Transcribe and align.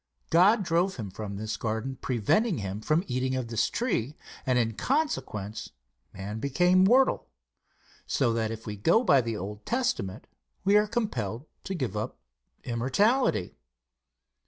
God 0.31 0.63
drove 0.63 0.95
him 0.95 1.11
from 1.11 1.35
the 1.37 1.57
garden, 1.59 1.95
preventing 1.97 2.57
him 2.57 2.81
eating 3.05 3.35
of 3.35 3.49
this 3.49 3.69
tree, 3.69 4.17
and 4.47 4.57
in 4.57 4.73
consequence 4.73 5.69
man 6.11 6.39
became 6.39 6.83
mortal; 6.85 7.29
so 8.07 8.33
that 8.33 8.49
if 8.49 8.65
we 8.65 8.75
go 8.75 9.03
by 9.03 9.21
the 9.21 9.37
Old 9.37 9.63
Testament 9.63 10.25
we 10.63 10.75
are 10.75 10.87
compelled 10.87 11.45
to 11.65 11.75
give 11.75 11.95
up 11.95 12.17
immortality. 12.63 13.59